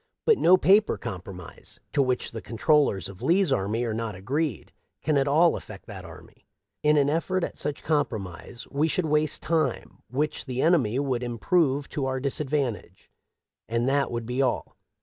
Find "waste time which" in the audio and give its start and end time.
9.05-10.45